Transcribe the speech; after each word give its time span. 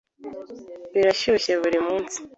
Birashyushye 0.93 1.53
buri 1.61 1.79
munsi? 1.87 2.17